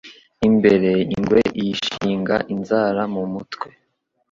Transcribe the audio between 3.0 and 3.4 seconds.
mu